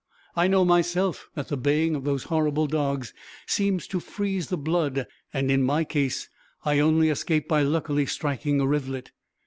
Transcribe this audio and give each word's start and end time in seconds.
I 0.35 0.47
know, 0.47 0.65
myself, 0.65 1.29
that 1.35 1.49
the 1.49 1.57
baying 1.57 1.93
of 1.93 2.05
those 2.05 2.23
horrible 2.23 2.65
dogs 2.65 3.13
seems 3.45 3.85
to 3.89 3.99
freeze 3.99 4.47
the 4.47 4.57
blood; 4.57 5.05
and 5.31 5.51
in 5.51 5.61
my 5.61 5.83
case, 5.83 6.27
I 6.65 6.79
only 6.79 7.09
escaped 7.11 7.47
by 7.47 7.61
luckily 7.61 8.07
striking 8.07 8.59
a 8.59 8.65
rivulet. 8.65 9.11